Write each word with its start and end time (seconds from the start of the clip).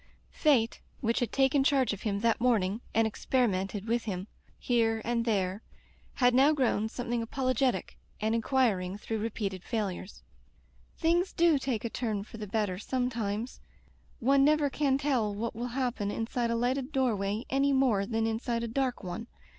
Fate, 0.31 0.81
which 1.01 1.19
had 1.19 1.31
taken 1.31 1.63
charge 1.63 1.93
of 1.93 2.01
him 2.01 2.21
that 2.21 2.41
morning, 2.41 2.81
and 2.91 3.05
experimented 3.05 3.87
with 3.87 4.05
him 4.05 4.25
here 4.57 4.95
Digitized 4.95 4.97
by 4.97 4.97
LjOOQ 4.97 4.99
IC 4.99 5.05
Interventions 5.05 5.11
and 5.11 5.25
there, 5.25 5.61
had 6.15 6.33
now 6.33 6.53
grown 6.53 6.89
something 6.89 7.23
apolo 7.23 7.53
getic 7.53 7.83
and 8.19 8.33
inquiring 8.33 8.97
through 8.97 9.19
repeated 9.19 9.63
failures. 9.63 10.23
"Things 10.97 11.31
do 11.33 11.59
take 11.59 11.85
a 11.85 11.89
turn 11.91 12.23
for 12.23 12.37
the 12.39 12.47
better 12.47 12.79
some 12.79 13.11
times. 13.11 13.59
One 14.19 14.43
never 14.43 14.71
can 14.71 14.97
tell 14.97 15.35
what 15.35 15.53
will 15.55 15.67
happen 15.77 16.09
inside 16.09 16.49
a 16.49 16.55
lighted 16.55 16.91
door 16.91 17.15
way 17.15 17.45
any 17.51 17.71
more 17.71 18.07
than 18.07 18.25
in 18.25 18.39
side 18.39 18.63
a 18.63 18.67
dark 18.67 19.03
one. 19.03 19.27